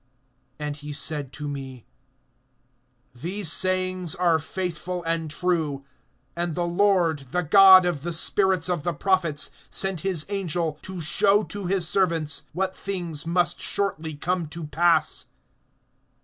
(6)And 0.59 0.77
he 0.77 0.93
said 0.93 1.31
to 1.33 1.47
me: 1.47 1.85
These 3.13 3.51
sayings 3.51 4.15
are 4.15 4.39
faithful 4.39 5.03
and 5.03 5.29
true; 5.29 5.85
and 6.35 6.55
the 6.55 6.65
Lord, 6.65 7.27
the 7.31 7.43
God 7.43 7.85
of 7.85 8.01
the 8.01 8.11
spirits 8.11 8.67
of 8.67 8.81
the 8.81 8.95
prophets, 8.95 9.51
sent 9.69 9.99
his 10.01 10.25
angel 10.29 10.79
to 10.81 11.01
show 11.01 11.43
to 11.43 11.67
his 11.67 11.87
servants 11.87 12.47
what 12.51 12.75
things 12.75 13.27
must 13.27 13.59
shortly 13.61 14.15
come 14.15 14.47
to 14.47 14.63
pass. 14.65 15.27